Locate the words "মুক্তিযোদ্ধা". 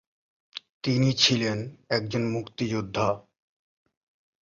2.31-3.07